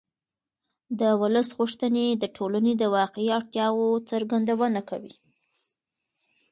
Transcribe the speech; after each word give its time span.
د 0.99 1.01
ولس 1.21 1.49
غوښتنې 1.57 2.07
د 2.11 2.23
ټولنې 2.35 2.73
د 2.77 2.83
واقعي 2.97 3.29
اړتیاوو 3.37 3.87
څرګندونه 4.09 4.79
کوي 4.89 5.13